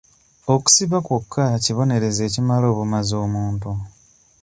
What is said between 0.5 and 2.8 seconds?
Okusiba kwokka kibonerezo ekimala